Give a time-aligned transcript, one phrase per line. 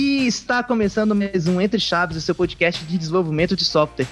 [0.00, 4.06] E está começando mais um Entre Chaves, o seu podcast de desenvolvimento de software.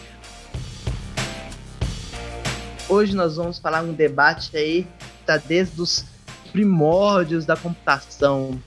[2.88, 4.84] Hoje nós vamos falar um debate aí
[5.24, 6.04] tá desde os
[6.50, 8.60] primórdios da computação.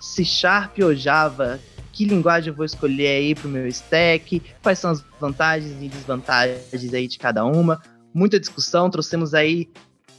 [0.00, 1.60] C Sharp ou Java?
[1.92, 4.42] Que linguagem eu vou escolher aí para o meu stack?
[4.62, 7.82] Quais são as vantagens e desvantagens aí de cada uma?
[8.14, 9.68] Muita discussão, trouxemos aí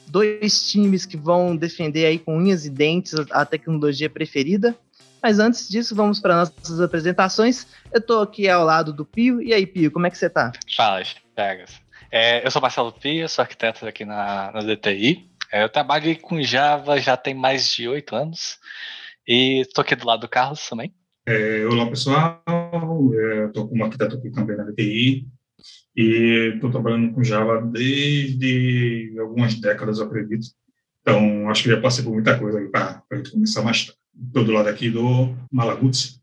[0.07, 4.77] dois times que vão defender aí com unhas e dentes a tecnologia preferida.
[5.21, 7.67] Mas antes disso, vamos para nossas apresentações.
[7.91, 9.41] Eu estou aqui ao lado do Pio.
[9.41, 10.51] E aí, Pio, como é que você está?
[10.75, 11.81] Fala, Chagas.
[12.11, 15.29] É, eu sou Marcelo Pio, sou arquiteto aqui na, na DTI.
[15.51, 18.57] É, eu trabalho com Java já tem mais de oito anos.
[19.27, 20.93] E estou aqui do lado do Carlos também.
[21.25, 22.41] É, olá, pessoal.
[23.47, 25.27] Estou é, como arquiteto aqui também na DTI.
[25.95, 30.47] E estou trabalhando com Java desde algumas décadas, eu acredito.
[31.01, 33.99] Então, acho que já passei por muita coisa aí para a gente começar mais tarde.
[34.25, 36.19] Estou do lado aqui do Malaguti.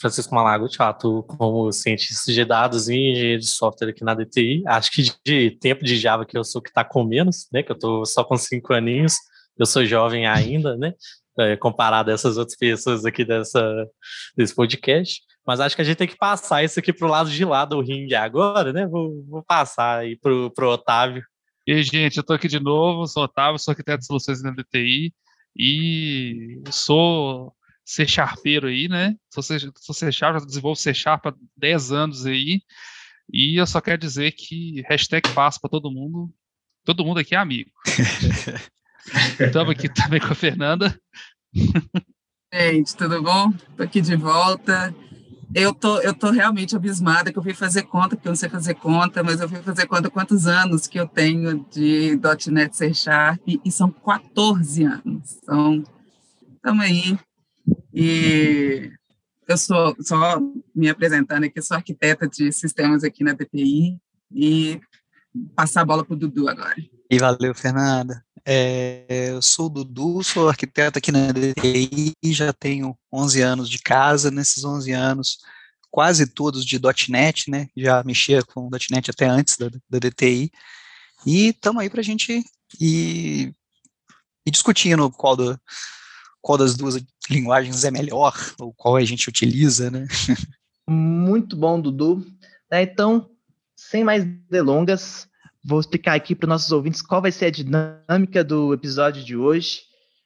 [0.00, 4.62] Francisco Malaguti, atuo como cientista de dados e engenheiro de software aqui na DTI.
[4.66, 7.62] Acho que de tempo de Java que eu sou que está com menos, né?
[7.62, 9.16] Que eu estou só com cinco aninhos.
[9.58, 10.94] Eu sou jovem ainda, né?
[11.38, 13.86] É, comparado a essas outras pessoas aqui dessa,
[14.34, 15.20] desse podcast.
[15.46, 17.66] Mas acho que a gente tem que passar isso aqui para o lado de lá
[17.66, 18.86] do ringue agora, né?
[18.86, 21.22] Vou, vou passar aí para o Otávio.
[21.66, 24.52] E aí, gente, eu estou aqui de novo, sou Otávio, sou arquiteto de soluções na
[24.52, 25.12] DTI
[25.58, 27.54] e sou
[27.84, 29.16] C Sharpeiro aí, né?
[29.32, 32.60] Sou C, sou C Sharp, já desenvolvo C Sharp há 10 anos aí.
[33.32, 36.32] E eu só quero dizer que hashtag passa para todo mundo.
[36.84, 37.70] Todo mundo aqui é amigo.
[39.40, 41.00] Estamos aqui também com a Fernanda.
[42.52, 43.50] Gente, tudo bom?
[43.50, 44.94] Estou aqui de volta.
[45.58, 48.46] Eu tô, eu tô realmente abismada que eu fui fazer conta, porque eu não sei
[48.46, 52.92] fazer conta, mas eu fui fazer conta quantos anos que eu tenho de .NET C
[52.92, 55.38] Sharp, e são 14 anos.
[55.42, 55.82] Então,
[56.56, 57.18] estamos aí.
[57.94, 58.92] E
[59.48, 60.38] eu sou, só
[60.74, 63.96] me apresentando aqui, sou arquiteta de sistemas aqui na DPI,
[64.30, 64.78] e
[65.54, 66.76] passar a bola para o Dudu agora.
[67.10, 68.22] E valeu, Fernanda.
[68.48, 73.80] É, eu sou o Dudu, sou arquiteto aqui na DTI, já tenho 11 anos de
[73.80, 75.38] casa, nesses 11 anos,
[75.96, 80.52] quase todos de .NET, né, já mexia com .NET até antes da, da DTI,
[81.24, 82.44] e estamos aí para a gente
[82.78, 83.54] ir,
[84.44, 85.58] ir discutindo qual, do,
[86.42, 90.06] qual das duas linguagens é melhor, ou qual a gente utiliza, né.
[90.86, 92.26] Muito bom, Dudu.
[92.70, 93.30] É, então,
[93.74, 95.26] sem mais delongas,
[95.68, 99.36] Vou explicar aqui para os nossos ouvintes qual vai ser a dinâmica do episódio de
[99.36, 99.80] hoje.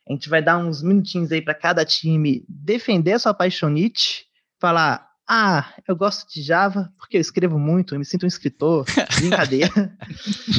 [0.06, 4.26] A gente vai dar uns minutinhos aí para cada time defender a sua paixonite,
[4.60, 8.84] falar: ah, eu gosto de Java porque eu escrevo muito, eu me sinto um escritor.
[9.20, 9.92] Brincadeira.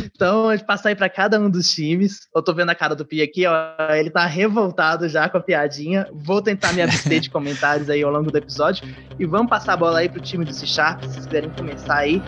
[0.05, 2.21] então, a gente passar aí para cada um dos times.
[2.33, 3.53] Eu tô vendo a cara do Pi aqui, ó,
[3.93, 6.07] ele tá revoltado já com a piadinha.
[6.13, 8.87] Vou tentar me abster de comentários aí ao longo do episódio.
[9.19, 11.03] E vamos passar a bola aí pro time do C Sharp.
[11.03, 12.23] Se vocês quiserem começar aí,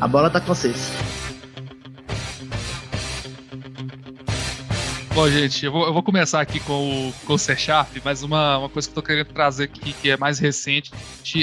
[0.00, 1.23] a bola tá com vocês.
[5.14, 8.24] Bom, gente, eu vou, eu vou, começar aqui com o, com o C Sharp, mas
[8.24, 10.90] uma, uma coisa que eu tô querendo trazer aqui, que é mais recente,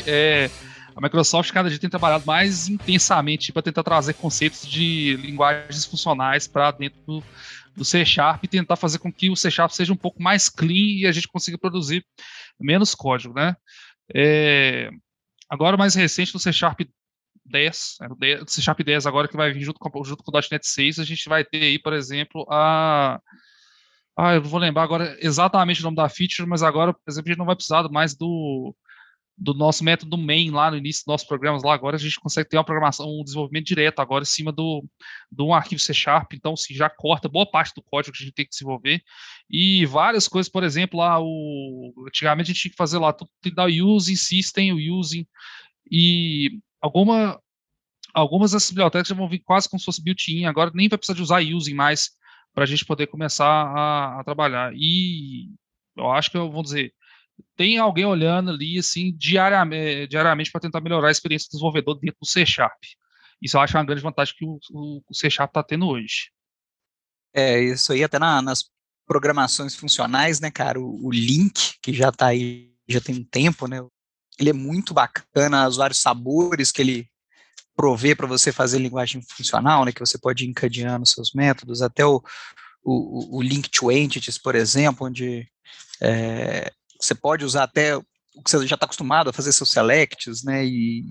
[0.06, 0.50] é
[0.94, 6.50] a Microsoft cada dia tem trabalhado mais intensamente para tentar trazer conceitos de linguagens funcionais
[6.50, 7.24] para dentro do,
[7.74, 10.50] do, C Sharp e tentar fazer com que o C Sharp seja um pouco mais
[10.50, 12.06] clean e a gente consiga produzir
[12.60, 13.56] menos código, né?
[14.14, 14.90] É,
[15.50, 16.82] agora, mais recente, no C Sharp
[17.46, 17.98] 10,
[18.42, 21.00] o C Sharp 10 agora que vai vir junto com, junto com o .NET 6,
[21.00, 23.18] a gente vai ter aí, por exemplo, a
[24.18, 27.32] ah, eu vou lembrar agora exatamente o nome da feature, mas agora, por exemplo, a
[27.32, 28.76] gente não vai precisar mais do,
[29.38, 31.74] do nosso método main lá no início dos nossos programas lá.
[31.74, 34.86] Agora a gente consegue ter uma programação, um desenvolvimento direto agora em cima do,
[35.32, 38.26] de um arquivo C Sharp, então se já corta boa parte do código que a
[38.26, 39.02] gente tem que desenvolver.
[39.50, 43.32] E várias coisas, por exemplo, lá o antigamente a gente tinha que fazer lá tudo
[43.42, 45.26] tem dar using system, o using
[45.90, 47.40] e alguma
[48.14, 51.16] algumas dessas bibliotecas já vão vir quase como se fosse built-in, agora nem vai precisar
[51.16, 52.12] de usar using mais
[52.54, 54.72] para a gente poder começar a, a, trabalhar.
[54.76, 55.50] E
[55.96, 56.94] eu acho que eu vou dizer,
[57.56, 62.18] tem alguém olhando ali assim diariamente, diariamente para tentar melhorar a experiência do desenvolvedor dentro
[62.22, 62.78] do C Sharp.
[63.42, 66.32] Isso eu acho uma grande vantagem que o, o, o C Sharp está tendo hoje.
[67.34, 68.70] É, isso aí até na, nas
[69.08, 73.68] programações funcionais, né, cara, o, o Link, que já está aí, já tem um tempo,
[73.68, 73.80] né,
[74.40, 77.11] ele é muito bacana, os vários sabores que ele
[77.76, 82.06] prover para você fazer linguagem funcional, né, que você pode ir encadeando seus métodos, até
[82.06, 82.22] o,
[82.84, 85.48] o, o link to entities, por exemplo, onde
[86.02, 88.04] é, você pode usar até o
[88.44, 91.04] que você já está acostumado a fazer seus selects, né, e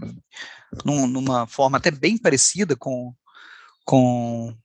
[0.84, 3.14] num, numa forma até bem parecida com,
[3.84, 4.56] com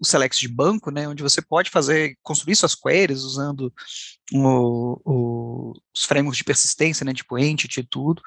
[0.00, 3.72] os selects de banco, né, onde você pode fazer, construir suas queries usando
[4.32, 8.22] o, o, os frameworks de persistência, né, tipo Entity e tudo,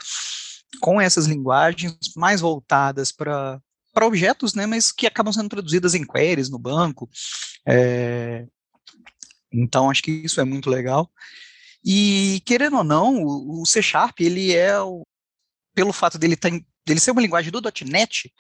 [0.79, 3.62] com essas linguagens mais voltadas para
[3.94, 7.09] para objetos, né, mas que acabam sendo traduzidas em queries no banco.
[7.68, 8.47] É,
[9.51, 11.12] então, acho que isso é muito legal.
[11.83, 15.06] E, querendo ou não, o, o C Sharp, ele é, o,
[15.75, 16.50] pelo fato dele, tá
[16.85, 18.31] dele ser uma linguagem do .NET,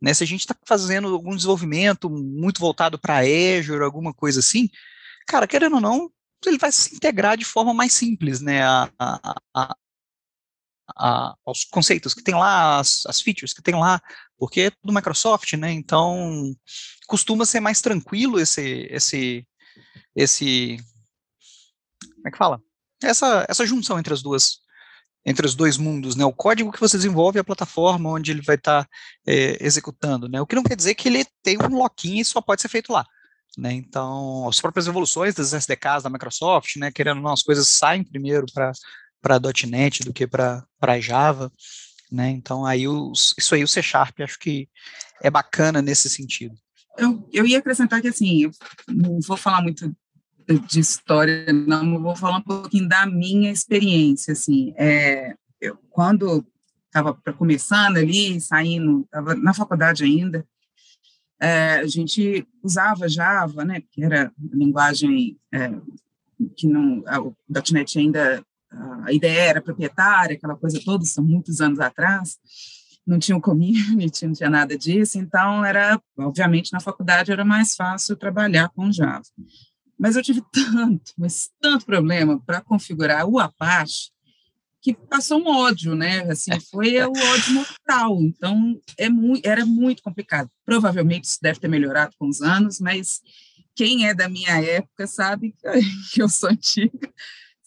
[0.00, 4.70] né, se a gente está fazendo algum desenvolvimento muito voltado para Azure, alguma coisa assim,
[5.26, 6.10] cara, querendo ou não,
[6.46, 9.76] ele vai se integrar de forma mais simples, né, a, a,
[11.00, 14.00] a, aos conceitos que tem lá, as, as, features que tem lá,
[14.38, 16.54] porque é tudo Microsoft, né, então
[17.06, 19.46] costuma ser mais tranquilo esse, esse,
[20.14, 20.76] esse,
[22.16, 22.62] como é que fala?
[23.02, 24.58] Essa, essa junção entre as duas,
[25.24, 26.24] entre os dois mundos, né?
[26.24, 28.90] O código que você desenvolve e a plataforma onde ele vai estar tá,
[29.26, 30.40] é, executando, né?
[30.40, 32.92] O que não quer dizer que ele tem um lock-in e só pode ser feito
[32.92, 33.06] lá.
[33.58, 37.66] Né, então, as próprias evoluções das SDKs da Microsoft, né, querendo ou não, as coisas
[37.66, 38.70] saem primeiro para
[39.22, 41.52] .NET do que para Java,
[42.10, 44.68] né, então aí os, isso aí o C Sharp acho que
[45.22, 46.54] é bacana nesse sentido.
[46.98, 48.50] Eu, eu ia acrescentar que, assim, eu
[48.88, 49.94] não vou falar muito
[50.68, 56.44] de história, não, vou falar um pouquinho da minha experiência, assim, é, eu, quando
[56.86, 60.44] estava começando ali, saindo, estava na faculdade ainda,
[61.40, 65.70] é, a gente usava Java, né, que era linguagem é,
[66.56, 67.36] que não, o
[67.72, 68.44] .NET ainda,
[69.04, 72.38] a ideia era proprietária, aquela coisa toda, são muitos anos atrás,
[73.06, 77.74] não tinha o community, não tinha nada disso, então era, obviamente, na faculdade era mais
[77.74, 79.24] fácil trabalhar com Java.
[79.98, 84.10] Mas eu tive tanto, mas tanto problema para configurar o Apache
[84.82, 86.22] que passou um ódio, né?
[86.22, 88.18] Assim, foi o ódio mortal.
[88.22, 90.50] Então, é muito, era muito complicado.
[90.64, 93.20] Provavelmente isso deve ter melhorado com os anos, mas
[93.74, 95.54] quem é da minha época sabe
[96.12, 97.12] que eu sou antiga,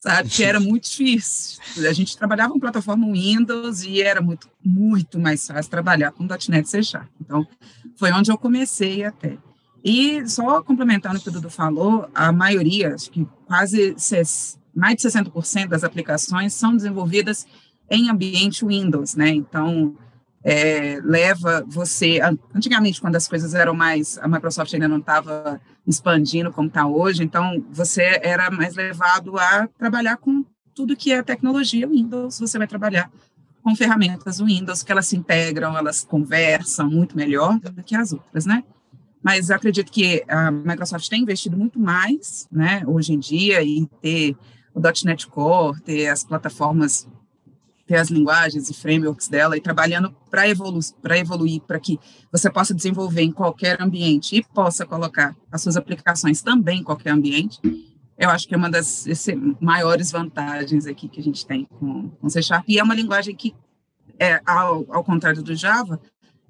[0.04, 1.62] sabe que era muito difícil.
[1.78, 6.70] A gente trabalhava com plataforma Windows e era muito, muito mais fácil trabalhar com .NET
[6.70, 7.08] C Sharp.
[7.22, 7.48] Então,
[7.96, 9.38] foi onde eu comecei até.
[9.82, 13.96] E só complementando o que o Dudu falou, a maioria, acho que quase
[14.76, 17.48] mais de 60% das aplicações são desenvolvidas
[17.90, 19.30] em ambiente Windows, né?
[19.30, 19.96] Então,
[20.44, 22.20] é, leva você.
[22.54, 24.18] Antigamente, quando as coisas eram mais.
[24.20, 29.68] A Microsoft ainda não estava expandindo como está hoje, então você era mais levado a
[29.78, 33.12] trabalhar com tudo que é tecnologia Windows, você vai trabalhar
[33.62, 38.46] com ferramentas Windows, que elas se integram, elas conversam muito melhor do que as outras,
[38.46, 38.64] né?
[39.24, 44.36] mas acredito que a Microsoft tem investido muito mais, né, hoje em dia, em ter
[44.76, 47.08] o .NET Core, ter as plataformas,
[47.86, 52.00] ter as linguagens e frameworks dela, e trabalhando para evolu evoluir, para que
[52.32, 57.12] você possa desenvolver em qualquer ambiente e possa colocar as suas aplicações também em qualquer
[57.12, 57.60] ambiente,
[58.18, 62.10] eu acho que é uma das esse, maiores vantagens aqui que a gente tem com,
[62.10, 63.54] com C Sharp, e é uma linguagem que,
[64.18, 66.00] é, ao, ao contrário do Java,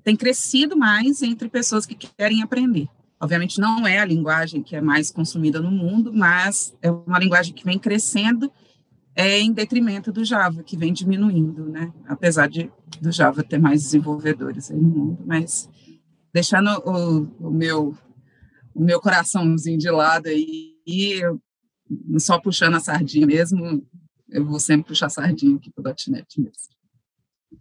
[0.04, 2.88] tem crescido mais entre pessoas que querem aprender.
[3.20, 7.54] Obviamente, não é a linguagem que é mais consumida no mundo, mas é uma linguagem
[7.54, 8.52] que vem crescendo
[9.16, 11.94] é, em detrimento do Java, que vem diminuindo, né?
[12.08, 15.70] Apesar de do Java ter mais desenvolvedores aí no mundo, mas
[16.34, 17.96] deixando o, o meu
[18.74, 21.40] o meu coraçãozinho de lado aí, e eu,
[22.18, 23.86] só puxando a sardinha mesmo,
[24.30, 26.74] eu vou sempre puxar a sardinha aqui para o .NET mesmo.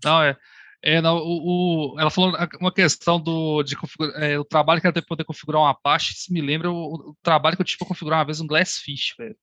[0.03, 0.37] Não, é,
[0.83, 3.77] é, não, o, o, ela falou uma questão do de
[4.17, 7.11] é, o trabalho que ela teve para poder configurar um Apache, se me lembra o,
[7.11, 9.37] o, trabalho que eu tive para configurar uma vez um Glassfish, velho.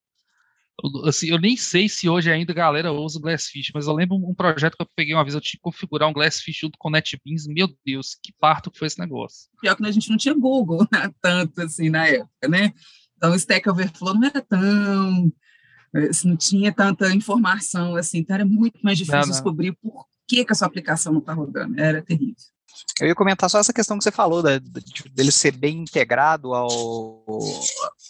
[0.83, 3.93] Eu, assim, eu nem sei se hoje ainda a galera usa o Glassfish, mas eu
[3.93, 6.77] lembro um, projeto que eu peguei uma vez, eu tive que configurar um Glassfish junto
[6.77, 9.49] com o NetBeans, meu Deus, que parto que foi esse negócio.
[9.61, 12.73] Pior que a gente não tinha Google né, tanto assim na época, né?
[13.17, 15.31] Então o Stack Overflow não era tão
[15.95, 19.31] eh, não tinha tanta informação assim, então era muito mais difícil não, não.
[19.31, 21.79] descobrir por que, que a sua aplicação não está rodando.
[21.79, 22.35] Era terrível.
[22.99, 24.59] Eu ia comentar só essa questão que você falou, da,
[25.11, 27.23] dele ser bem integrado ao,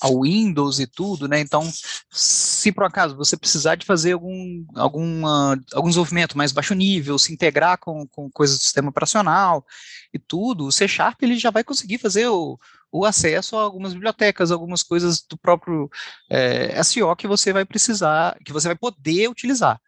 [0.02, 1.40] ao Windows e tudo, né?
[1.40, 1.70] Então,
[2.12, 7.34] se por acaso você precisar de fazer algum, alguma, algum desenvolvimento mais baixo nível, se
[7.34, 9.66] integrar com, com coisas do sistema operacional
[10.14, 12.58] e tudo, o C Sharp ele já vai conseguir fazer o,
[12.92, 15.90] o acesso a algumas bibliotecas, algumas coisas do próprio
[16.30, 19.80] é, eh, SEO que você vai precisar, que você vai poder utilizar.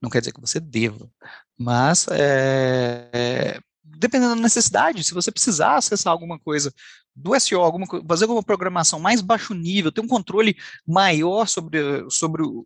[0.00, 1.10] Não quer dizer que você deva,
[1.58, 3.60] mas é,
[3.96, 6.72] dependendo da necessidade, se você precisar acessar alguma coisa
[7.14, 12.42] do SEO, alguma, fazer alguma programação mais baixo nível, ter um controle maior sobre, sobre
[12.42, 12.64] o,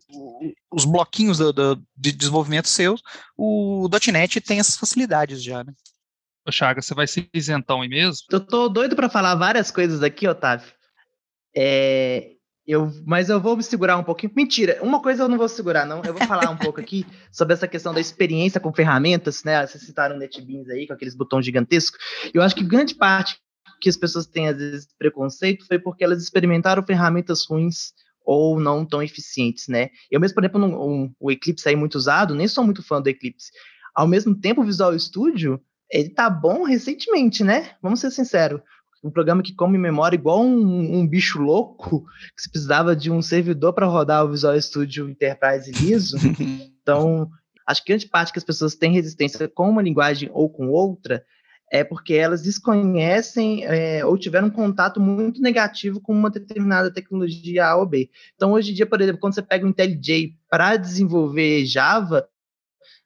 [0.71, 3.01] os bloquinhos do, do, de desenvolvimento seus,
[3.35, 5.73] o .NET tem essas facilidades já, né?
[6.47, 8.25] Ô, Chaga, você vai ser isentão aí mesmo?
[8.29, 10.71] Eu tô doido para falar várias coisas aqui, Otávio.
[11.55, 12.32] É,
[12.65, 14.31] eu, mas eu vou me segurar um pouquinho.
[14.35, 16.01] Mentira, uma coisa eu não vou segurar, não.
[16.03, 19.65] Eu vou falar um pouco aqui sobre essa questão da experiência com ferramentas, né?
[19.67, 21.99] Vocês citaram o NetBeans aí, com aqueles botões gigantescos.
[22.33, 23.37] Eu acho que grande parte
[23.81, 27.91] que as pessoas têm, às vezes, preconceito foi porque elas experimentaram ferramentas ruins
[28.25, 29.89] ou não tão eficientes, né?
[30.09, 33.09] Eu mesmo, por exemplo, um, o Eclipse aí muito usado, nem sou muito fã do
[33.09, 33.51] Eclipse.
[33.93, 37.71] Ao mesmo tempo, o Visual Studio, ele tá bom recentemente, né?
[37.81, 38.61] Vamos ser sinceros.
[39.03, 42.05] Um programa que come memória igual um, um bicho louco,
[42.35, 46.17] que se precisava de um servidor para rodar o Visual Studio Enterprise liso.
[46.81, 47.29] então,
[47.67, 51.23] acho que grande parte que as pessoas têm resistência com uma linguagem ou com outra
[51.73, 57.65] é porque elas desconhecem é, ou tiveram um contato muito negativo com uma determinada tecnologia
[57.65, 58.11] A ou B.
[58.35, 62.29] Então, hoje em dia, por exemplo, quando você pega o IntelliJ para desenvolver Java,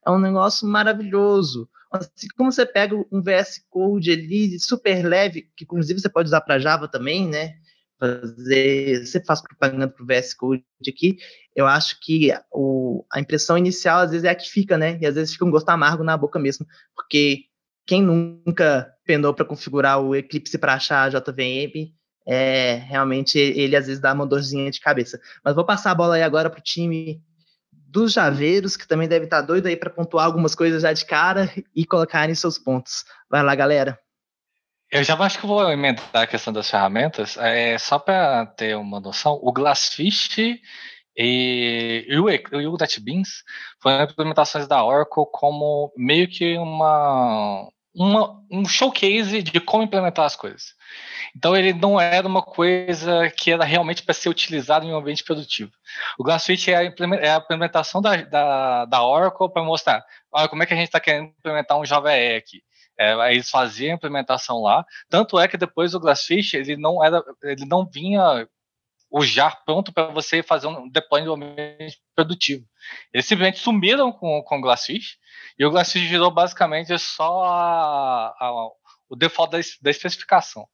[0.07, 1.69] é um negócio maravilhoso.
[1.91, 6.41] Assim como você pega um VS Code ali, super leve, que inclusive você pode usar
[6.41, 7.55] para Java também, né?
[7.99, 11.17] Fazer, você faz propaganda para o VS Code aqui.
[11.55, 14.97] Eu acho que o, a impressão inicial às vezes é a que fica, né?
[15.01, 17.45] E às vezes fica um gosto amargo na boca mesmo, porque
[17.85, 21.93] quem nunca penou para configurar o Eclipse para achar a JVM,
[22.25, 25.19] é, realmente ele às vezes dá uma dorzinha de cabeça.
[25.43, 27.21] Mas vou passar a bola aí agora para o time
[27.87, 31.05] dos Javeiros, que também deve estar tá doido aí para pontuar algumas coisas já de
[31.05, 33.05] cara e colocarem seus pontos.
[33.29, 33.99] Vai lá, galera.
[34.91, 37.37] Eu já acho que vou emendar a questão das ferramentas.
[37.37, 40.61] É, só para ter uma noção, o Glassfish e,
[41.17, 43.43] e, o, e o NetBeans
[43.81, 50.35] foram implementações da Oracle como meio que uma uma, um showcase de como implementar as
[50.35, 50.75] coisas.
[51.35, 55.23] Então ele não era uma coisa que era realmente para ser utilizado em um ambiente
[55.23, 55.71] produtivo.
[56.17, 60.61] O Glassfish é a, é a implementação da, da, da Oracle para mostrar olha, como
[60.61, 62.61] é que a gente está querendo implementar um Java E aqui.
[62.99, 67.23] É, eles faziam a implementação lá, tanto é que depois o Glassfish ele não era,
[67.43, 68.47] ele não vinha
[69.09, 72.65] o JAR pronto para você fazer um deploy ambiente produtivo.
[73.13, 75.17] Eles simplesmente sumiram com, com o Glassfish
[75.57, 78.69] e o Glassfish virou basicamente só a, a,
[79.09, 80.67] o default da, da especificação.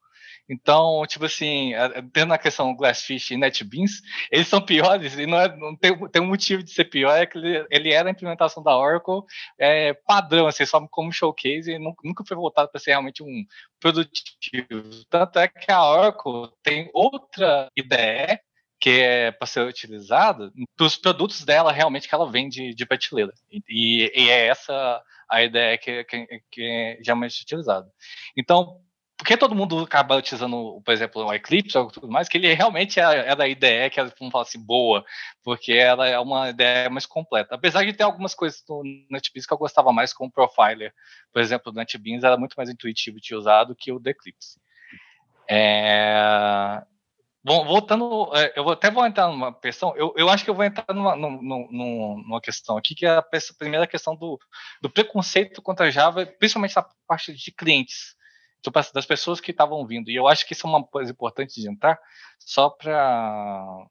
[0.50, 1.72] Então, tipo assim,
[2.12, 6.22] tendo a questão Glassfish e NetBeans, eles são piores e não, é, não tem, tem
[6.22, 9.24] um motivo de ser pior, é que ele, ele era a implementação da Oracle
[9.58, 13.46] é, padrão, assim, só como showcase e nunca, nunca foi voltado para ser realmente um
[13.80, 15.06] produtivo.
[15.10, 18.40] Tanto é que a Oracle tem outra IDE
[18.84, 23.32] que é para ser utilizada para os produtos dela realmente que ela vende de prateleira.
[23.50, 27.90] E, e, é essa a ideia que, que, que é geralmente utilizada.
[28.36, 28.82] Então,
[29.24, 32.54] por que todo mundo acaba utilizando, por exemplo, o Eclipse ou tudo mais, que ele
[32.54, 35.06] realmente é, é da IDE, que vamos falar assim, boa,
[35.42, 37.56] porque ela é uma ideia mais completa.
[37.56, 40.94] Apesar de ter algumas coisas no NetBeans que eu gostava mais com o Profiler.
[41.32, 44.60] Por exemplo, o NetBeans era muito mais intuitivo de usar do que o do Eclipse.
[45.50, 46.84] É...
[47.46, 50.66] Bom, voltando, é, eu até vou entrar numa questão, eu, eu acho que eu vou
[50.66, 53.26] entrar numa, numa, numa questão aqui, que é a
[53.58, 54.38] primeira questão do,
[54.82, 58.16] do preconceito contra Java, principalmente na parte de clientes,
[58.64, 60.10] tipo, das pessoas que estavam vindo.
[60.10, 62.00] E eu acho que isso é uma coisa importante de entrar,
[62.40, 63.86] só para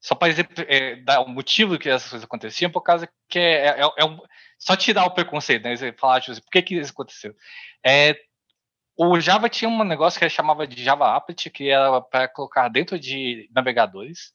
[0.00, 0.28] só para
[0.68, 4.20] é, dar o motivo que essas coisas aconteciam, por causa que é, é, é um,
[4.58, 5.74] só tirar o preconceito, né?
[5.98, 7.34] Falar, tipo, assim, por que, que isso aconteceu?
[7.84, 8.14] É,
[8.98, 12.68] o Java tinha um negócio que ele chamava de Java Applet, que era para colocar
[12.68, 14.34] dentro de navegadores.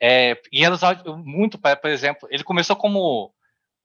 [0.00, 3.34] É, e era usado muito para, por exemplo, ele começou como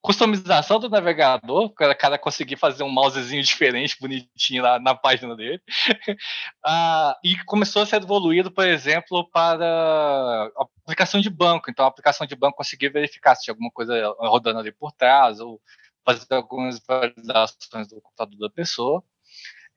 [0.01, 5.61] customização do navegador, para cara conseguir fazer um mousezinho diferente, bonitinho lá na página dele.
[6.65, 10.51] ah, e começou a ser evoluído, por exemplo, para
[10.83, 11.69] aplicação de banco.
[11.69, 15.39] Então, a aplicação de banco conseguia verificar se tinha alguma coisa rodando ali por trás,
[15.39, 15.61] ou
[16.03, 19.03] fazer algumas validações do computador da pessoa.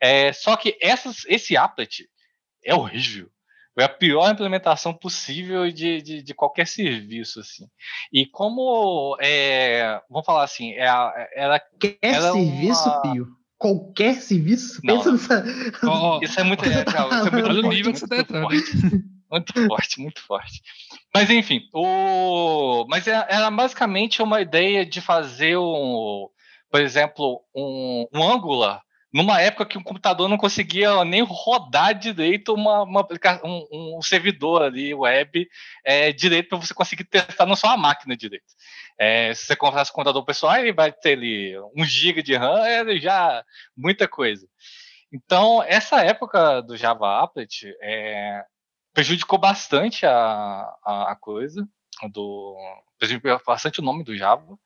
[0.00, 2.09] É, só que essas, esse applet
[2.64, 3.31] é horrível.
[3.76, 7.66] É a pior implementação possível de, de, de qualquer serviço, assim.
[8.12, 10.87] E como, é, vamos falar assim, é,
[11.35, 11.59] era...
[11.59, 13.02] Qualquer era serviço, uma...
[13.02, 13.26] Pio?
[13.59, 14.81] Qualquer serviço?
[14.85, 15.45] Não, Pensa nessa...
[15.85, 16.64] oh, isso é muito...
[16.69, 18.49] É, cara, isso é muito Olha forte, o nível que você tá entrando.
[19.31, 20.62] Muito forte, muito forte.
[21.12, 22.87] Mas enfim, o...
[22.88, 26.28] mas era, era basicamente uma ideia de fazer um,
[26.71, 28.81] por exemplo, um, um Angular
[29.14, 33.06] numa época que o computador não conseguia nem rodar direito uma, uma
[33.44, 35.49] um, um, servidor ali, web,
[35.85, 38.52] é, direito para você conseguir testar não só a máquina direito.
[38.99, 42.66] É, se você comprasse o computador pessoal, ele vai ter ali um GB de RAM,
[42.66, 43.44] é já
[43.76, 44.49] muita coisa.
[45.12, 48.42] Então, essa época do Java Applet é,
[48.92, 50.12] prejudicou bastante a,
[50.85, 51.64] a, a coisa,
[52.11, 52.56] do,
[52.99, 54.59] prejudicou bastante o nome do Java.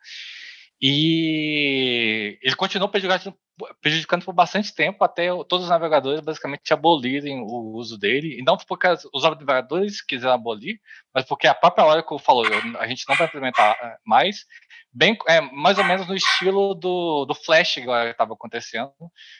[0.81, 3.37] E ele continuou prejudicando,
[3.81, 8.39] prejudicando por bastante tempo até todos os navegadores basicamente abolirem o uso dele.
[8.39, 10.81] E não porque os navegadores quiseram abolir,
[11.13, 12.45] mas porque a própria Oracle falou:
[12.79, 14.47] a gente não vai implementar eh, mais.
[14.93, 18.93] Bem, é, mais ou menos no estilo do, do Flash que estava acontecendo,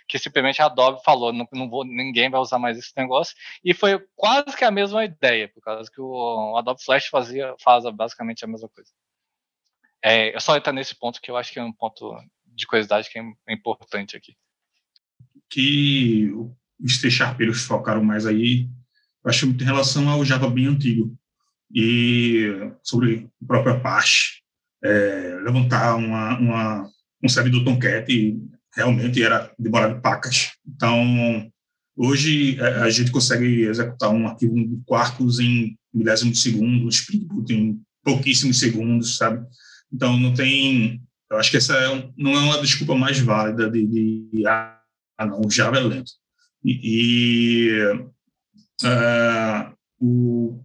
[0.07, 3.37] que simplesmente a Adobe falou: não, não vou, ninguém vai usar mais esse negócio.
[3.65, 7.85] E foi quase que a mesma ideia, por causa que o Adobe Flash fazia, faz
[7.95, 8.91] basicamente a mesma coisa.
[10.05, 13.11] É, eu só entrar nesse ponto que eu acho que é um ponto de curiosidade
[13.11, 14.37] que é importante aqui.
[15.51, 16.31] Que
[16.81, 18.69] os C-Sharpeiros focaram mais aí,
[19.25, 21.17] eu acho muito em relação ao Java bem antigo.
[21.75, 24.41] E sobre o próprio Apache,
[24.83, 26.91] é, levantar uma, uma,
[27.23, 28.39] um servidor Tomcat
[28.75, 30.53] realmente era demorado pacas.
[30.67, 31.51] Então,
[31.97, 37.25] hoje a gente consegue executar um arquivo de quartos em milésimos de segundo, um Spring
[37.25, 39.45] Boot em pouquíssimos segundos, sabe?
[39.93, 41.03] Então, não tem.
[41.31, 44.79] Eu acho que essa é não é uma desculpa mais válida de, de ah,
[45.21, 46.13] não, o Java é lento.
[46.65, 47.83] E, e
[48.85, 50.61] uh, o,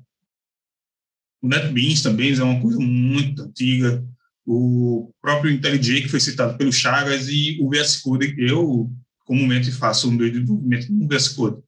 [1.42, 4.04] o NetBeans também é uma coisa muito antiga.
[4.46, 8.92] O próprio IntelliJ, que foi citado pelo Chagas, e o VS Code, eu
[9.26, 11.62] comumente faço o meu desenvolvimento no VS Code.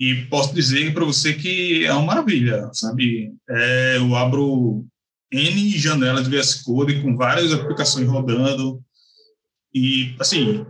[0.00, 3.32] E posso dizer para você que é uma maravilha, sabe?
[3.48, 4.86] É, eu abro
[5.32, 8.82] N janelas de VS Code com várias aplicações rodando.
[9.74, 10.66] E, assim,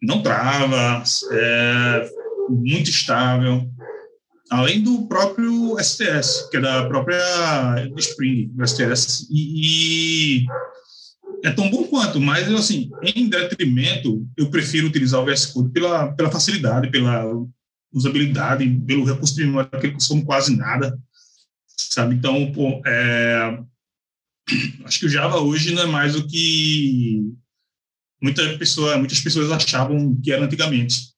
[0.00, 1.02] não trava,
[1.32, 2.08] é
[2.48, 3.68] muito estável.
[4.50, 7.18] Além do próprio STS, que é da própria
[7.96, 10.46] Spring, do STS, e, e
[11.42, 16.12] é tão bom quanto, mas, assim, em detrimento, eu prefiro utilizar o VS Code pela,
[16.12, 17.24] pela facilidade, pela
[17.92, 20.96] usabilidade, pelo recurso de memória que ele consome quase nada
[21.76, 22.14] sabe?
[22.14, 23.58] Então, pô, é,
[24.84, 27.22] acho que o Java hoje não é mais o que
[28.22, 31.12] muita pessoa, muitas pessoas achavam que era antigamente.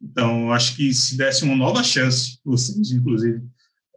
[0.00, 3.40] Então, acho que se desse uma nova chance, vocês, inclusive,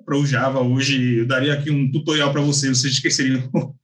[0.06, 3.50] para o Java hoje, eu daria aqui um tutorial para vocês, vocês esqueceriam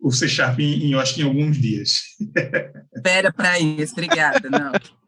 [0.00, 2.02] o C Sharp em, eu acho que em alguns dias.
[2.94, 4.50] Espera para isso, obrigada.
[4.50, 4.72] Não.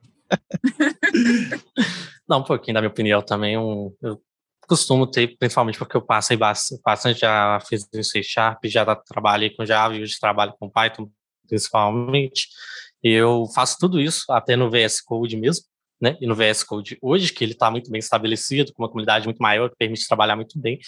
[2.29, 3.57] Não, um pouquinho da minha opinião também.
[3.57, 4.21] Um, eu
[4.67, 9.65] costumo ter, principalmente porque eu passei bastante, já fiz em C Sharp, já trabalhei com
[9.65, 11.11] Java hoje trabalho com Python,
[11.49, 12.49] principalmente.
[13.03, 15.65] E eu faço tudo isso até no VS Code mesmo,
[16.01, 16.17] né?
[16.21, 19.39] E no VS Code hoje, que ele está muito bem estabelecido, com uma comunidade muito
[19.39, 20.79] maior, que permite trabalhar muito bem,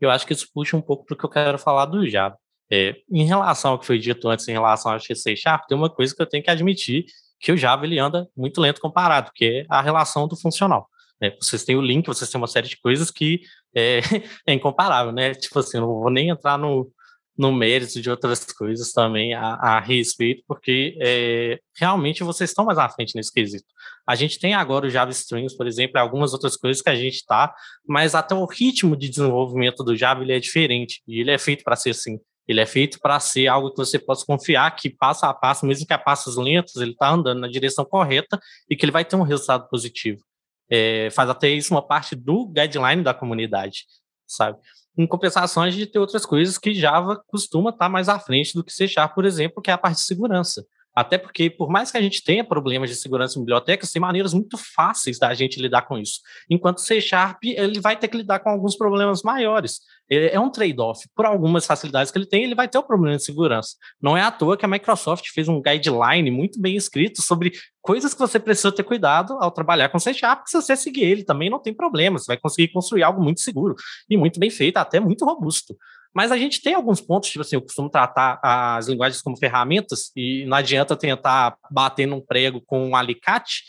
[0.00, 2.36] eu acho que isso puxa um pouco para o que eu quero falar do Java.
[2.70, 5.88] É, em relação ao que foi dito antes, em relação ao C Sharp, tem uma
[5.88, 7.06] coisa que eu tenho que admitir,
[7.40, 10.88] que o Java ele anda muito lento comparado, que é a relação do funcional.
[11.20, 11.36] Né?
[11.40, 13.40] Vocês têm o link, vocês têm uma série de coisas que
[13.74, 14.00] é,
[14.46, 15.34] é incomparável, né?
[15.34, 16.90] Tipo assim, não vou nem entrar no,
[17.38, 22.78] no mérito de outras coisas também a, a respeito, porque é, realmente vocês estão mais
[22.78, 23.66] à frente nesse quesito.
[24.06, 27.14] A gente tem agora o Java Strings, por exemplo, algumas outras coisas que a gente
[27.14, 27.54] está,
[27.86, 31.62] mas até o ritmo de desenvolvimento do Java ele é diferente, e ele é feito
[31.62, 32.18] para ser assim.
[32.46, 35.86] Ele é feito para ser algo que você possa confiar que passo a passo, mesmo
[35.86, 39.16] que a passos lentos, ele está andando na direção correta e que ele vai ter
[39.16, 40.22] um resultado positivo
[40.70, 43.84] é, faz até isso uma parte do guideline da comunidade,
[44.26, 44.58] sabe?
[44.96, 48.52] Em compensação, a gente tem outras coisas que Java costuma estar tá mais à frente
[48.54, 50.66] do que C Sharp, por exemplo, que é a parte de segurança.
[50.92, 54.34] Até porque, por mais que a gente tenha problemas de segurança em bibliotecas, tem maneiras
[54.34, 56.20] muito fáceis da gente lidar com isso.
[56.50, 59.80] Enquanto C Sharp, ele vai ter que lidar com alguns problemas maiores.
[60.10, 61.06] É um trade-off.
[61.14, 63.76] Por algumas facilidades que ele tem, ele vai ter um problema de segurança.
[64.00, 68.14] Não é à toa que a Microsoft fez um guideline muito bem escrito sobre coisas
[68.14, 71.24] que você precisa ter cuidado ao trabalhar com C Sharp, que se você seguir ele
[71.24, 72.18] também não tem problema.
[72.18, 73.74] Você vai conseguir construir algo muito seguro
[74.08, 75.76] e muito bem feito, até muito robusto.
[76.14, 80.10] Mas a gente tem alguns pontos, tipo assim, eu costumo tratar as linguagens como ferramentas
[80.16, 83.62] e não adianta tentar bater num prego com um alicate,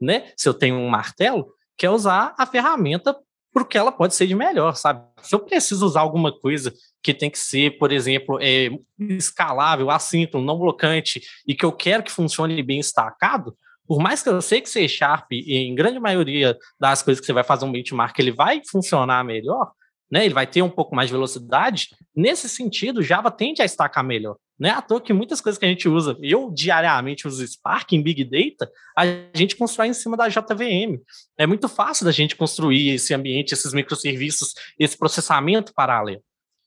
[0.00, 0.30] né?
[0.36, 3.16] Se eu tenho um martelo, que é usar a ferramenta
[3.56, 5.02] porque ela pode ser de melhor, sabe?
[5.22, 10.44] Se eu preciso usar alguma coisa que tem que ser, por exemplo, é, escalável, assíncrono,
[10.44, 13.56] não blocante, e que eu quero que funcione bem estacado,
[13.88, 17.32] por mais que eu sei que C Sharp, em grande maioria das coisas que você
[17.32, 19.72] vai fazer um benchmark, ele vai funcionar melhor,
[20.10, 21.88] né, ele vai ter um pouco mais de velocidade.
[22.14, 24.36] Nesse sentido, Java tende a estacar melhor.
[24.58, 27.92] Não é à toa que muitas coisas que a gente usa, eu diariamente uso Spark
[27.92, 30.98] em Big Data, a gente constrói em cima da JVM.
[31.36, 36.22] É muito fácil da gente construir esse ambiente, esses microserviços, esse processamento paralelo,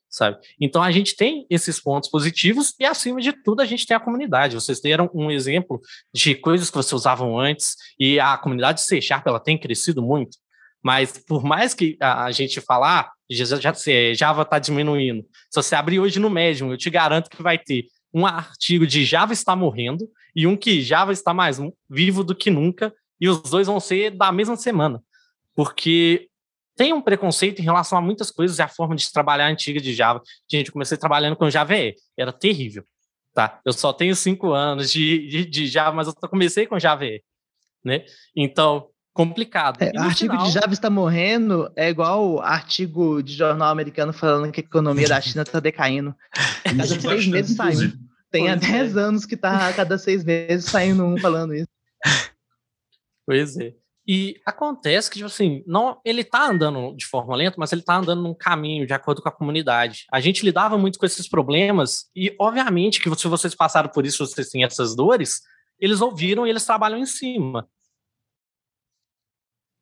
[0.08, 0.38] sabe?
[0.60, 4.00] Então a gente tem esses pontos positivos e acima de tudo a gente tem a
[4.00, 4.54] comunidade.
[4.54, 5.80] Vocês deram um exemplo
[6.14, 10.38] de coisas que vocês usavam antes e a comunidade C Sharp ela tem crescido muito.
[10.82, 13.12] Mas por mais que a, gente falar,
[14.14, 15.26] Java está diminuindo.
[15.50, 19.04] Se você abrir hoje no Medium, eu te garanto que vai ter um artigo de
[19.04, 23.42] Java está morrendo e um que Java está mais vivo do que nunca, e os
[23.42, 25.02] dois vão ser da mesma semana.
[25.54, 26.28] Porque
[26.76, 29.92] tem um preconceito em relação a muitas coisas e a forma de trabalhar antiga de
[29.92, 30.22] Java.
[30.50, 32.84] Gente, eu comecei trabalhando com Java E, era terrível.
[33.34, 33.60] Tá?
[33.64, 37.22] Eu só tenho cinco anos de, de, de Java, mas eu comecei com Java E.
[37.84, 38.04] Né?
[38.34, 38.88] Então,
[39.26, 39.82] complicado.
[39.82, 40.46] É, artigo final...
[40.46, 45.20] de Java está morrendo é igual artigo de jornal americano falando que a economia da
[45.20, 46.14] China está decaindo.
[46.64, 47.98] Cada seis meses saindo.
[48.30, 49.00] Tem há 10 é.
[49.00, 51.68] anos que está cada seis meses saindo um falando isso.
[53.26, 53.74] Pois é.
[54.06, 57.96] E acontece que, tipo assim, não, ele tá andando de forma lenta, mas ele tá
[57.96, 60.04] andando num caminho de acordo com a comunidade.
[60.12, 64.24] A gente lidava muito com esses problemas, e obviamente que se vocês passaram por isso,
[64.24, 65.40] vocês têm essas dores,
[65.78, 67.68] eles ouviram e eles trabalham em cima.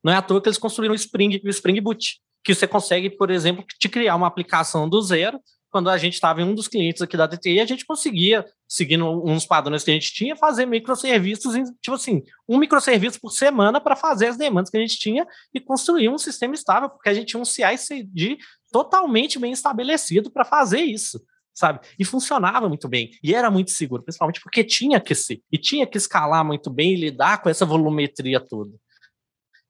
[0.03, 3.11] Não é à toa que eles construíram o Spring o Spring Boot, que você consegue,
[3.11, 5.41] por exemplo, te criar uma aplicação do zero.
[5.71, 9.05] Quando a gente estava em um dos clientes aqui da DTI, a gente conseguia, seguindo
[9.23, 13.95] uns padrões que a gente tinha, fazer microserviços, tipo assim, um microserviço por semana para
[13.95, 17.27] fazer as demandas que a gente tinha e construir um sistema estável, porque a gente
[17.27, 18.39] tinha um CI/CD
[18.73, 21.21] totalmente bem estabelecido para fazer isso
[21.59, 21.81] sabe?
[21.99, 23.11] E funcionava muito bem.
[23.23, 25.43] E era muito seguro, principalmente porque tinha que ser.
[25.51, 28.71] E tinha que escalar muito bem e lidar com essa volumetria toda.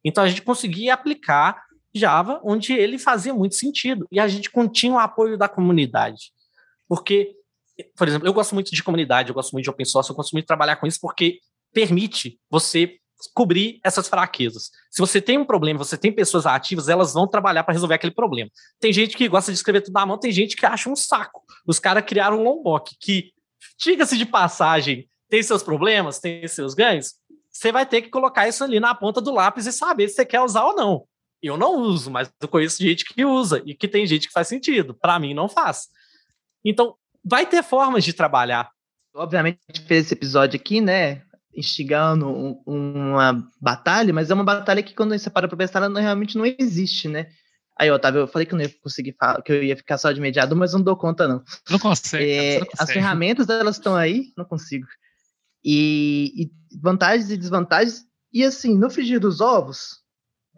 [0.05, 1.63] Então a gente conseguia aplicar
[1.95, 4.07] Java onde ele fazia muito sentido.
[4.11, 6.33] E a gente continha o apoio da comunidade.
[6.89, 7.35] Porque,
[7.97, 10.33] por exemplo, eu gosto muito de comunidade, eu gosto muito de open source, eu gosto
[10.33, 11.39] muito de trabalhar com isso porque
[11.73, 12.99] permite você
[13.35, 14.71] cobrir essas fraquezas.
[14.91, 18.15] Se você tem um problema, você tem pessoas ativas, elas vão trabalhar para resolver aquele
[18.15, 18.51] problema.
[18.79, 21.43] Tem gente que gosta de escrever tudo na mão, tem gente que acha um saco.
[21.67, 23.33] Os caras criaram um Lombok que,
[23.79, 27.15] diga-se de passagem, tem seus problemas, tem seus ganhos,
[27.59, 30.25] você vai ter que colocar isso ali na ponta do lápis e saber se você
[30.25, 31.05] quer usar ou não.
[31.43, 34.47] Eu não uso, mas eu conheço gente que usa e que tem gente que faz
[34.47, 34.95] sentido.
[34.95, 35.89] Para mim, não faz.
[36.65, 36.95] Então,
[37.25, 38.71] vai ter formas de trabalhar.
[39.13, 41.23] Obviamente, a gente fez esse episódio aqui, né?
[41.53, 45.89] Instigando um, uma batalha, mas é uma batalha que, quando você para pra pensar, ela
[45.89, 47.29] não, realmente não existe, né?
[47.77, 50.13] Aí, Otávio, eu falei que eu não ia conseguir falar, que eu ia ficar só
[50.13, 51.43] de mediador, mas não dou conta, não.
[51.69, 52.31] Não consegue.
[52.31, 52.83] É, não consegue.
[52.83, 54.87] As ferramentas, elas estão aí, não consigo.
[55.65, 56.51] E, e,
[56.81, 58.05] vantagens e desvantagens.
[58.33, 60.03] E assim, no frigir dos ovos,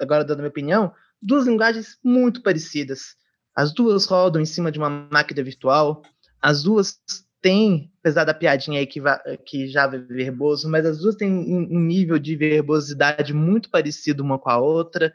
[0.01, 3.17] agora dando minha opinião, duas linguagens muito parecidas.
[3.55, 6.03] As duas rodam em cima de uma máquina virtual,
[6.41, 6.99] as duas
[7.43, 9.01] têm, apesar da piadinha aí que,
[9.45, 14.39] que Java é verboso, mas as duas têm um, nível de verbosidade muito parecido uma
[14.39, 15.13] com a outra.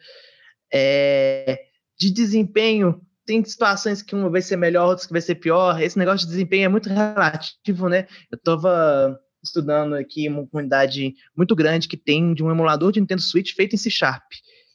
[0.73, 1.59] É,
[1.97, 5.81] de desempenho, tem situações que uma vai ser melhor, outras que vai ser pior.
[5.81, 8.07] Esse negócio de desempenho é muito relativo, né?
[8.31, 13.21] Eu estava estudando aqui uma comunidade muito grande que tem de um emulador de Nintendo
[13.21, 14.23] Switch feito em C Sharp.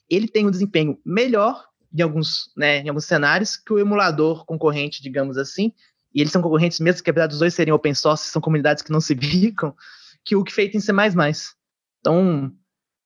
[0.09, 5.01] Ele tem um desempenho melhor em alguns, né, em alguns cenários que o emulador concorrente,
[5.01, 5.73] digamos assim,
[6.13, 8.91] e eles são concorrentes mesmo, que apesar dos dois serem open source, são comunidades que
[8.91, 9.75] não se bicam,
[10.23, 10.91] que o que feito em C++.
[11.99, 12.51] Então,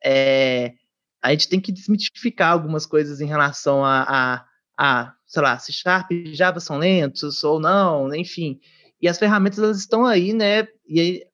[0.03, 0.73] é,
[1.21, 4.45] a gente tem que desmitificar algumas coisas em relação a, a,
[4.77, 8.59] a sei lá, C Sharp Java são lentos ou não, enfim.
[9.01, 10.67] E as ferramentas elas estão aí, né?
[10.87, 11.25] E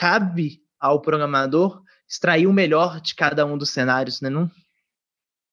[0.00, 4.30] cabe ao programador extrair o melhor de cada um dos cenários, né?
[4.30, 4.50] Não?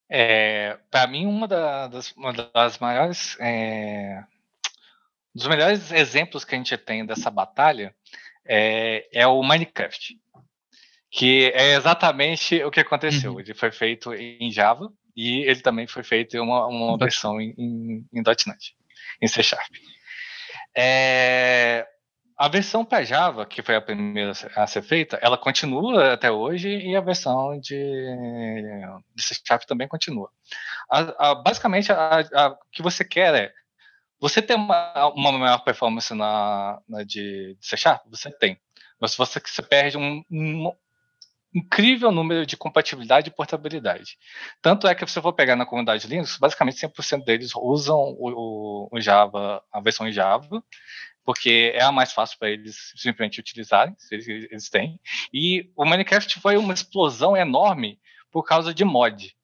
[0.09, 3.35] É, para mim, uma, da, das, uma das maiores.
[3.41, 4.23] É,
[5.35, 7.93] dos melhores exemplos que a gente tem dessa batalha
[8.45, 10.17] é, é o Minecraft.
[11.11, 13.33] Que é exatamente o que aconteceu.
[13.33, 13.41] Uhum.
[13.41, 17.53] Ele foi feito em Java e ele também foi feito em uma, uma versão em,
[17.57, 18.77] em, em .NET,
[19.21, 19.73] em C Sharp.
[20.73, 21.85] É,
[22.37, 26.69] a versão para Java, que foi a primeira a ser feita, ela continua até hoje
[26.69, 27.75] e a versão de,
[29.15, 30.29] de C Sharp também continua.
[30.89, 33.53] A, a, basicamente, o que você quer é
[34.19, 38.59] você ter uma, uma maior performance na, na de, de, C Sharp, você tem.
[38.99, 40.71] Mas você, você perde um, um,
[41.53, 44.15] incrível número de compatibilidade e portabilidade.
[44.61, 48.89] Tanto é que se você for pegar na comunidade Linux, basicamente 100% deles usam o,
[48.89, 50.63] o, o Java, a versão em Java,
[51.27, 54.97] porque é a mais fácil para eles simplesmente utilizarem, eles, eles têm.
[55.33, 57.99] E o Minecraft foi uma explosão enorme
[58.31, 59.35] por causa de mod.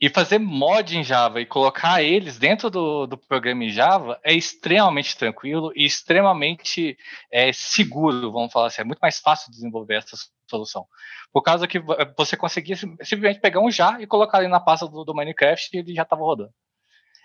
[0.00, 4.32] E fazer mod em Java e colocar eles dentro do, do programa em Java é
[4.32, 6.96] extremamente tranquilo e extremamente
[7.32, 8.82] é, seguro, vamos falar assim.
[8.82, 10.16] É muito mais fácil desenvolver essa
[10.48, 10.86] solução.
[11.32, 11.80] Por causa que
[12.16, 15.80] você conseguia simplesmente pegar um já e colocar ali na pasta do, do Minecraft e
[15.80, 16.54] ele já estava rodando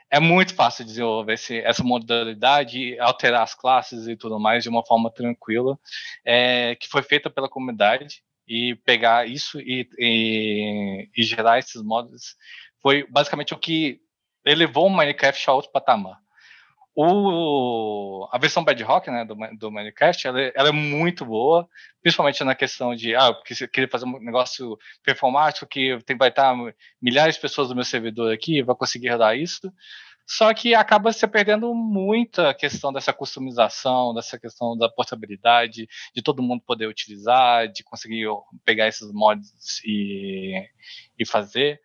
[0.10, 4.86] é muito fácil desenvolver esse, essa modalidade, alterar as classes e tudo mais de uma
[4.86, 5.78] forma tranquila,
[6.26, 12.36] é, que foi feita pela comunidade e pegar isso e, e, e, gerar esses modos
[12.82, 14.00] foi basicamente o que
[14.46, 16.18] elevou o Minecraft a outro patamar.
[17.00, 21.70] O, a versão Bedrock né, do, do Minecraft, ela, é, ela, é muito boa,
[22.02, 26.30] principalmente na questão de, ah, porque você queria fazer um negócio performático que tem, vai
[26.30, 26.56] estar
[27.00, 29.72] milhares de pessoas do meu servidor aqui, vai conseguir rodar isso.
[30.26, 36.22] Só que acaba se perdendo muito a questão dessa customização, dessa questão da portabilidade, de
[36.24, 38.26] todo mundo poder utilizar, de conseguir
[38.66, 40.68] pegar esses mods e,
[41.18, 41.80] e fazer.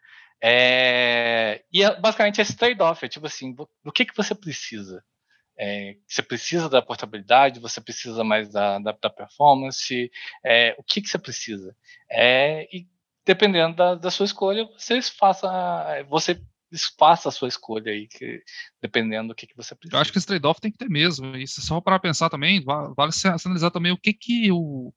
[0.44, 5.04] É, e é basicamente esse trade-off, é tipo assim, do que, que você precisa?
[5.56, 10.10] É, você precisa da portabilidade, você precisa mais da, da, da performance,
[10.44, 11.76] é, o que, que você precisa?
[12.10, 12.88] É, e
[13.24, 15.48] dependendo da, da sua escolha, você faça,
[16.08, 16.42] você
[16.98, 18.42] faça a sua escolha aí, que,
[18.80, 19.96] dependendo do que, que você precisa.
[19.96, 23.12] Eu acho que esse trade-off tem que ter mesmo, e só para pensar também, vale
[23.12, 24.92] se analisar também o que que o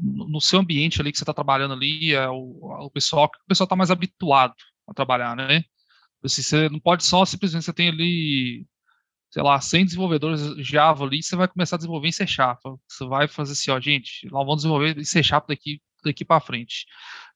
[0.00, 3.64] no seu ambiente ali que você está trabalhando ali, é o, o pessoal, o pessoal
[3.64, 4.54] está mais habituado
[4.88, 5.62] a trabalhar, né?
[6.24, 8.66] Assim, você não pode só simplesmente você tem ali,
[9.30, 12.60] sei lá, 100 desenvolvedores Java ali, você vai começar a desenvolver em C Sharp.
[12.88, 16.40] Você vai fazer assim, ó, gente, nós vamos desenvolver em C Sharp daqui daqui para
[16.40, 16.86] frente.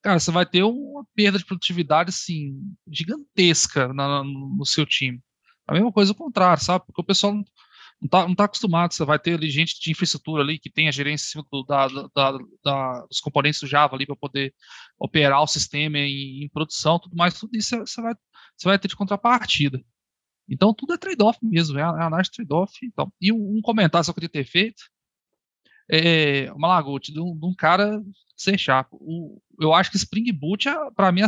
[0.02, 2.54] Cara, você vai ter uma perda de produtividade assim
[2.90, 5.20] gigantesca na, no seu time.
[5.66, 6.84] A mesma coisa o contrário, sabe?
[6.86, 7.34] Porque o pessoal
[8.02, 8.92] não, não tá, não tá acostumado.
[8.92, 13.06] Você vai ter ali gente de infraestrutura ali que tem a gerência da, da, da,
[13.06, 14.54] dos componentes do Java ali para poder
[14.98, 18.14] operar o sistema em, em, produção, tudo mais, tudo isso você vai,
[18.56, 19.82] você vai ter de contrapartida.
[20.48, 22.72] Então tudo é trade-off mesmo, é, é análise trade-off.
[22.84, 23.12] Então.
[23.20, 24.82] E um, comentário só que eu queria ter feito
[25.90, 28.02] é uma lagote de, um, de um cara
[28.36, 28.90] sem chapa.
[28.92, 31.26] O, eu acho que Spring Boot, é, para mim, é,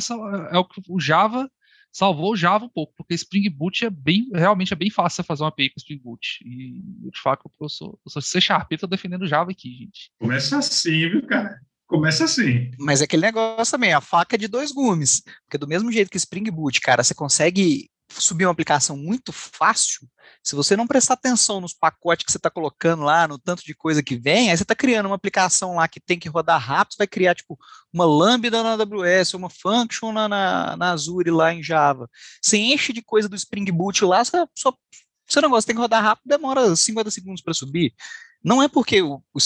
[0.57, 1.51] é o o Java
[1.95, 5.23] salvou o Java um pouco, porque Spring Boot é bem, realmente é bem fácil você
[5.23, 6.43] fazer uma API com Spring Boot.
[6.45, 10.11] E de fato, eu sou, eu sou C Sharp, tô defendendo o Java aqui, gente.
[10.19, 11.61] Começa assim, viu, cara?
[11.87, 12.73] Começa assim.
[12.79, 15.23] Mas é aquele negócio também, a faca de dois gumes.
[15.45, 20.09] Porque do mesmo jeito que Spring Boot, cara, você consegue subir uma aplicação muito fácil,
[20.43, 23.75] se você não prestar atenção nos pacotes que você está colocando lá, no tanto de
[23.75, 26.99] coisa que vem, aí você está criando uma aplicação lá que tem que rodar rápido,
[26.99, 27.59] vai criar tipo
[27.93, 32.09] uma lambda na AWS, uma function na, na, na Azure lá em Java.
[32.43, 34.75] Você enche de coisa do Spring Boot lá, você só,
[35.27, 37.95] seu negócio tem que rodar rápido, demora 50 segundos para subir.
[38.43, 39.41] Não é porque o, o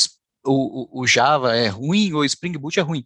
[0.44, 3.04] o, o, Java é ruim ou o Spring Boot é ruim,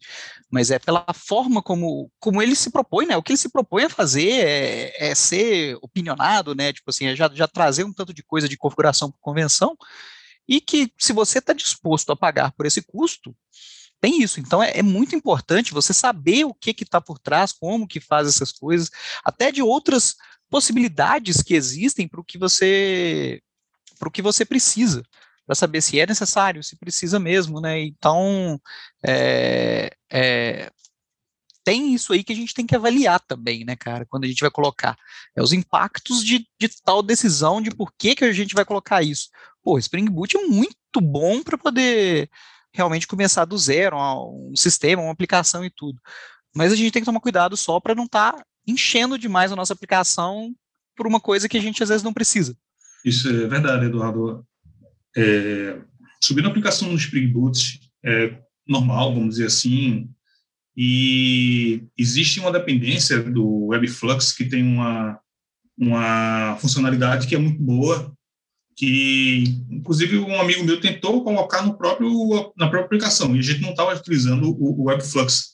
[0.50, 3.16] mas é pela forma como, como ele se propõe, né?
[3.16, 6.72] O que ele se propõe a fazer é, é ser opinionado, né?
[6.72, 9.76] Tipo assim, é já, já trazer um tanto de coisa de configuração por convenção,
[10.48, 13.34] e que se você está disposto a pagar por esse custo,
[14.00, 14.40] tem isso.
[14.40, 18.28] Então é, é muito importante você saber o que está por trás, como que faz
[18.28, 18.90] essas coisas,
[19.24, 20.16] até de outras
[20.50, 23.40] possibilidades que existem para o que você
[23.98, 25.02] para o que você precisa
[25.46, 27.80] para saber se é necessário, se precisa mesmo, né?
[27.80, 28.60] Então,
[29.04, 30.70] é, é,
[31.64, 34.40] tem isso aí que a gente tem que avaliar também, né, cara, quando a gente
[34.40, 34.96] vai colocar
[35.36, 39.02] é, os impactos de, de tal decisão de por que, que a gente vai colocar
[39.02, 39.28] isso.
[39.62, 42.28] Pô, Spring Boot é muito bom para poder
[42.72, 46.00] realmente começar do zero, um, um sistema, uma aplicação e tudo.
[46.54, 49.56] Mas a gente tem que tomar cuidado só para não estar tá enchendo demais a
[49.56, 50.54] nossa aplicação
[50.96, 52.56] por uma coisa que a gente às vezes não precisa.
[53.04, 54.46] Isso é verdade, Eduardo.
[55.16, 55.78] É,
[56.22, 60.08] subir a aplicação no Spring Boot é normal, vamos dizer assim,
[60.76, 65.18] e existe uma dependência do Webflux que tem uma,
[65.76, 68.12] uma funcionalidade que é muito boa,
[68.76, 73.60] que inclusive um amigo meu tentou colocar no próprio na própria aplicação e a gente
[73.60, 75.52] não estava utilizando o, o Webflux.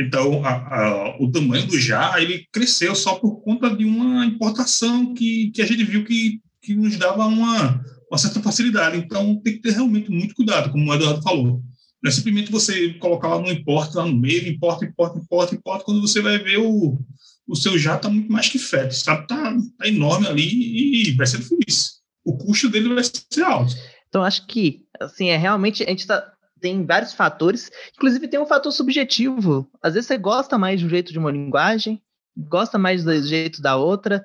[0.00, 5.12] Então, a, a, o tamanho do JAR ele cresceu só por conta de uma importação
[5.12, 8.96] que, que a gente viu que, que nos dava uma, uma certa facilidade.
[8.96, 11.62] Então, tem que ter realmente muito cuidado, como o Eduardo falou.
[12.02, 15.84] Não é simplesmente você colocar lá no import, lá no meio, importa, importa, importa, importa,
[15.84, 16.98] quando você vai ver o,
[17.46, 19.22] o seu já está muito mais que feto, sabe?
[19.22, 21.92] Está tá enorme ali e vai ser difícil.
[22.24, 23.74] O custo dele vai ser alto.
[24.08, 28.46] Então, acho que, assim, é realmente, a gente tá, tem vários fatores, inclusive tem um
[28.46, 29.68] fator subjetivo.
[29.82, 32.00] Às vezes você gosta mais um jeito de uma linguagem,
[32.36, 34.24] gosta mais do jeito da outra,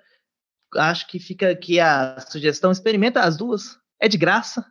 [0.77, 4.65] acho que fica aqui a sugestão, experimenta as duas, é de graça,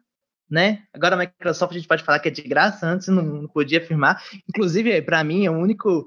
[0.51, 0.83] né?
[0.93, 4.23] Agora a Microsoft a gente pode falar que é de graça, antes não, podia afirmar.
[4.49, 6.07] Inclusive, para mim, é o único.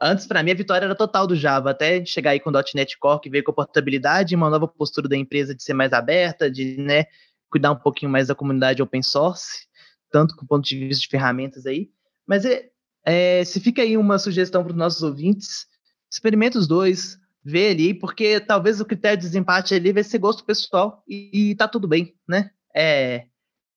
[0.00, 2.98] Antes, para mim, a vitória era total do Java, até chegar aí com o .NET
[2.98, 6.50] Core, que veio com a portabilidade, uma nova postura da empresa de ser mais aberta,
[6.50, 7.04] de né,
[7.48, 9.66] cuidar um pouquinho mais da comunidade open source,
[10.10, 11.88] tanto com o ponto de vista de ferramentas aí.
[12.26, 12.68] Mas é,
[13.04, 15.66] é se fica aí uma sugestão para os nossos ouvintes,
[16.10, 20.18] experimenta os dois, ver ali, porque talvez o critério tá de desempate ali vai ser
[20.18, 22.50] gosto pessoal e, e tá tudo bem, né?
[22.74, 23.26] É,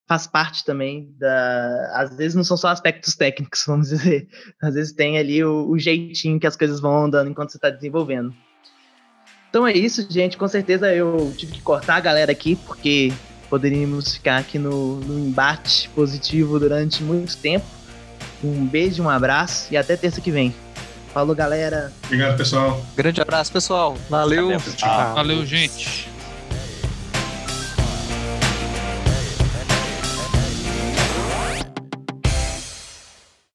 [0.08, 1.92] faz parte também da.
[1.94, 4.28] Às vezes não são só aspectos técnicos, vamos dizer.
[4.60, 7.70] Às vezes tem ali o, o jeitinho que as coisas vão andando enquanto você está
[7.70, 8.34] desenvolvendo.
[9.48, 10.36] Então é isso, gente.
[10.36, 13.12] Com certeza eu tive que cortar a galera aqui, porque
[13.48, 17.66] poderíamos ficar aqui no, no embate positivo durante muito tempo.
[18.42, 20.52] Um beijo, um abraço e até terça que vem.
[21.12, 21.92] Falou, galera.
[22.04, 22.84] Obrigado, pessoal.
[22.96, 23.96] Grande abraço, pessoal.
[24.08, 24.52] Valeu.
[25.14, 26.08] Valeu, gente.
[26.08, 26.09] Ah.